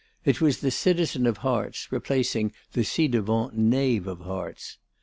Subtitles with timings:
[0.25, 4.79] It was the citizen of hearts replacing the ci devant knave of hearts.